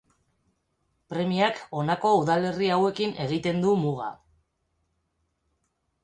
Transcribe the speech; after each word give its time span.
Premiak 1.13 1.59
honako 1.81 2.13
udalerri 2.21 2.69
hauekin 2.77 3.13
egiten 3.25 3.61
du 3.65 3.75
muga. 3.83 4.07